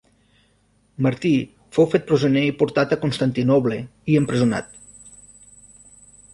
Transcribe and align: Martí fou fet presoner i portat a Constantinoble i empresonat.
Martí 1.05 1.33
fou 1.77 1.89
fet 1.91 2.07
presoner 2.13 2.43
i 2.49 2.55
portat 2.63 2.97
a 2.97 2.99
Constantinoble 3.05 3.79
i 4.15 4.19
empresonat. 4.25 4.77